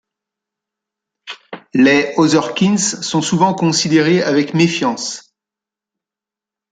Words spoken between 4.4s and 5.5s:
méfiance.